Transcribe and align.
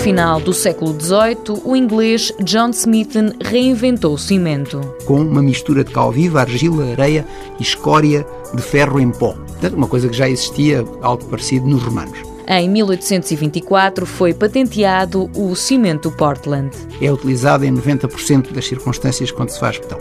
final 0.00 0.40
do 0.40 0.54
século 0.54 0.98
XVIII, 0.98 1.60
o 1.62 1.76
inglês 1.76 2.32
John 2.42 2.70
Smithen 2.70 3.32
reinventou 3.44 4.14
o 4.14 4.18
cimento. 4.18 4.80
Com 5.04 5.20
uma 5.20 5.42
mistura 5.42 5.84
de 5.84 5.92
cal 5.92 6.10
viva, 6.10 6.40
argila, 6.40 6.90
areia 6.92 7.26
e 7.58 7.62
escória 7.62 8.26
de 8.54 8.62
ferro 8.62 8.98
em 8.98 9.10
pó. 9.10 9.34
Portanto, 9.34 9.74
uma 9.74 9.86
coisa 9.86 10.08
que 10.08 10.16
já 10.16 10.26
existia, 10.26 10.82
algo 11.02 11.26
parecido 11.26 11.66
nos 11.66 11.82
romanos. 11.82 12.18
Em 12.48 12.68
1824 12.70 14.06
foi 14.06 14.32
patenteado 14.32 15.30
o 15.36 15.54
cimento 15.54 16.10
Portland. 16.10 16.70
É 17.00 17.12
utilizado 17.12 17.66
em 17.66 17.72
90% 17.72 18.52
das 18.52 18.66
circunstâncias 18.66 19.30
quando 19.30 19.50
se 19.50 19.60
faz 19.60 19.78
betão. 19.78 19.98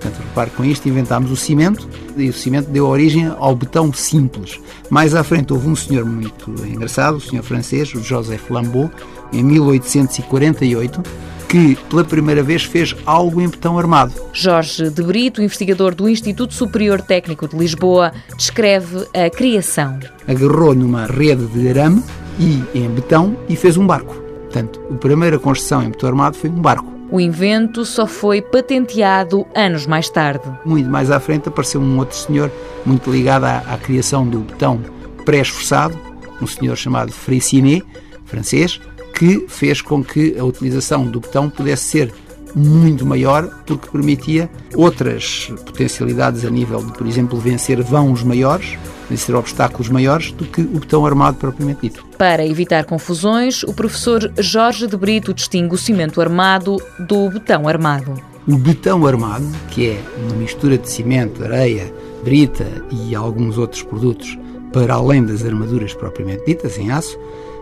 Portanto, 0.00 0.24
repare, 0.26 0.50
com 0.50 0.64
isto 0.64 0.88
inventámos 0.88 1.30
o 1.30 1.36
cimento 1.36 1.86
e 2.16 2.30
o 2.30 2.32
cimento 2.32 2.70
deu 2.70 2.86
origem 2.86 3.26
ao 3.38 3.54
betão 3.54 3.92
simples. 3.92 4.58
Mais 4.88 5.14
à 5.14 5.22
frente 5.22 5.52
houve 5.52 5.68
um 5.68 5.76
senhor 5.76 6.06
muito 6.06 6.50
engraçado, 6.66 7.16
o 7.16 7.20
senhor 7.20 7.42
francês, 7.42 7.92
o 7.94 8.02
Joseph 8.02 8.48
Lambeau, 8.48 8.90
em 9.30 9.44
1848, 9.44 11.02
que 11.46 11.76
pela 11.90 12.02
primeira 12.02 12.42
vez 12.42 12.62
fez 12.62 12.96
algo 13.04 13.42
em 13.42 13.48
betão 13.48 13.78
armado. 13.78 14.14
Jorge 14.32 14.88
de 14.88 15.02
Brito, 15.02 15.42
investigador 15.42 15.94
do 15.94 16.08
Instituto 16.08 16.54
Superior 16.54 17.02
Técnico 17.02 17.46
de 17.46 17.56
Lisboa, 17.56 18.12
descreve 18.36 19.06
a 19.12 19.28
criação. 19.28 19.98
Agarrou 20.26 20.74
numa 20.74 21.04
rede 21.04 21.44
de 21.46 21.68
arame 21.68 22.02
e 22.38 22.62
em 22.74 22.88
betão 22.88 23.36
e 23.50 23.54
fez 23.56 23.76
um 23.76 23.86
barco. 23.86 24.14
Portanto, 24.44 24.80
a 24.90 24.94
primeira 24.94 25.38
construção 25.38 25.82
em 25.82 25.90
betão 25.90 26.08
armado 26.08 26.36
foi 26.36 26.48
um 26.48 26.60
barco. 26.62 26.99
O 27.10 27.20
invento 27.20 27.84
só 27.84 28.06
foi 28.06 28.40
patenteado 28.40 29.44
anos 29.54 29.86
mais 29.86 30.08
tarde. 30.08 30.44
Muito 30.64 30.88
mais 30.88 31.10
à 31.10 31.18
frente 31.18 31.48
apareceu 31.48 31.80
um 31.80 31.98
outro 31.98 32.16
senhor 32.16 32.52
muito 32.86 33.10
ligado 33.10 33.44
à, 33.44 33.58
à 33.58 33.76
criação 33.76 34.26
do 34.26 34.40
betão 34.40 34.80
pré-esforçado, 35.24 35.98
um 36.40 36.46
senhor 36.46 36.76
chamado 36.76 37.12
Freycinet, 37.12 37.84
francês, 38.24 38.80
que 39.14 39.44
fez 39.48 39.82
com 39.82 40.04
que 40.04 40.38
a 40.38 40.44
utilização 40.44 41.04
do 41.04 41.20
betão 41.20 41.50
pudesse 41.50 41.84
ser 41.84 42.12
muito 42.54 43.04
maior, 43.04 43.48
porque 43.66 43.88
permitia 43.90 44.50
outras 44.74 45.52
potencialidades 45.66 46.44
a 46.44 46.50
nível 46.50 46.82
de, 46.82 46.92
por 46.92 47.06
exemplo, 47.06 47.38
vencer 47.38 47.82
vãos 47.82 48.22
maiores, 48.22 48.78
vencer 49.10 49.34
obstáculos 49.34 49.88
maiores, 49.88 50.30
do 50.30 50.46
que 50.46 50.60
o 50.60 50.78
betão 50.78 51.04
armado 51.04 51.36
propriamente 51.36 51.82
dito. 51.82 52.06
Para 52.16 52.46
evitar 52.46 52.84
confusões, 52.84 53.64
o 53.64 53.74
professor 53.74 54.32
Jorge 54.38 54.86
de 54.86 54.96
Brito 54.96 55.34
distingue 55.34 55.74
o 55.74 55.78
cimento 55.78 56.20
armado 56.20 56.76
do 56.98 57.28
betão 57.28 57.68
armado. 57.68 58.14
O 58.48 58.56
betão 58.56 59.04
armado, 59.04 59.46
que 59.70 59.90
é 59.90 60.00
uma 60.24 60.36
mistura 60.36 60.78
de 60.78 60.88
cimento, 60.88 61.42
areia, 61.44 61.92
brita 62.24 62.66
e 62.90 63.14
alguns 63.14 63.58
outros 63.58 63.82
produtos, 63.82 64.38
para 64.72 64.94
além 64.94 65.24
das 65.24 65.44
armaduras 65.44 65.92
propriamente 65.92 66.46
ditas, 66.46 66.78
em 66.78 66.90
aço, 66.90 67.18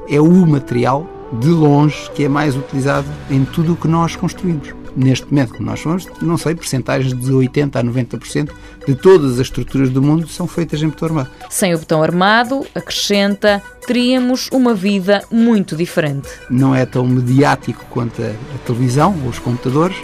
é 0.09 0.21
o 0.21 0.47
material 0.47 1.07
de 1.33 1.49
longe 1.49 2.11
que 2.15 2.25
é 2.25 2.29
mais 2.29 2.57
utilizado 2.57 3.07
em 3.31 3.45
tudo 3.45 3.75
o 3.75 3.77
que 3.77 3.89
nós 3.89 4.17
construímos 4.17 4.75
neste 4.97 5.27
momento, 5.27 5.55
como 5.55 5.71
nós 5.71 5.81
somos, 5.81 6.07
não 6.21 6.37
sei, 6.37 6.55
porcentagens 6.55 7.15
de 7.15 7.33
80% 7.33 7.77
a 7.77 7.85
90% 7.85 8.51
de 8.87 8.95
todas 8.97 9.35
as 9.35 9.41
estruturas 9.41 9.91
do 9.91 10.03
mundo 10.03 10.27
são 10.29 10.47
feitas 10.47 10.83
em 10.83 10.89
betão 10.89 11.09
armado. 11.09 11.31
Sem 11.49 11.75
o 11.75 11.79
betão 11.79 12.03
armado, 12.03 12.67
acrescenta, 12.75 13.63
teríamos 13.87 14.49
uma 14.53 14.75
vida 14.75 15.23
muito 15.31 15.77
diferente. 15.77 16.29
Não 16.51 16.75
é 16.75 16.85
tão 16.85 17.07
mediático 17.07 17.85
quanto 17.91 18.21
a, 18.23 18.27
a 18.27 18.59
televisão 18.67 19.15
ou 19.23 19.31
os 19.31 19.39
computadores, 19.39 19.97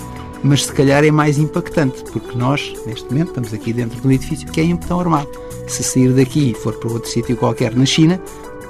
mas 0.42 0.66
se 0.66 0.72
calhar 0.72 1.02
é 1.02 1.10
mais 1.10 1.38
impactante, 1.38 2.04
porque 2.12 2.36
nós, 2.36 2.72
neste 2.86 3.08
momento, 3.10 3.28
estamos 3.28 3.54
aqui 3.54 3.72
dentro 3.72 4.00
de 4.00 4.06
um 4.06 4.12
edifício 4.12 4.46
que 4.46 4.60
é 4.60 4.64
em 4.64 4.76
betão 4.76 5.00
armado. 5.00 5.30
Se 5.66 5.82
sair 5.82 6.12
daqui 6.12 6.50
e 6.50 6.54
for 6.54 6.74
para 6.74 6.92
outro 6.92 7.08
sítio 7.08 7.34
qualquer 7.36 7.74
na 7.74 7.86
China, 7.86 8.20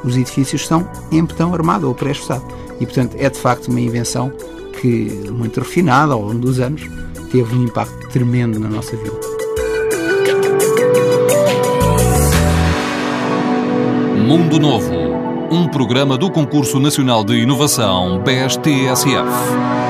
os 0.05 0.17
edifícios 0.17 0.67
são 0.67 0.89
em 1.11 1.25
betão 1.25 1.55
armado 1.55 1.89
ou 1.89 1.95
pré-esforçado. 1.95 2.45
E, 2.81 2.87
portanto, 2.87 3.17
é 3.19 3.29
de 3.29 3.39
facto 3.39 3.69
uma 3.69 3.81
invenção 3.81 4.33
que, 4.81 5.31
muito 5.31 5.61
refinada 5.61 6.13
ao 6.13 6.21
longo 6.21 6.39
dos 6.39 6.61
anos, 6.61 6.83
teve 7.31 7.57
um 7.57 7.65
impacto 7.65 8.09
tremendo 8.09 8.59
na 8.59 8.69
nossa 8.69 8.97
vida. 8.97 9.35
Mundo 14.27 14.59
Novo, 14.59 14.93
um 15.51 15.69
programa 15.69 16.17
do 16.17 16.31
Concurso 16.31 16.81
Nacional 16.81 17.23
de 17.25 17.35
Inovação 17.35 18.23
BSTSF. 18.23 19.84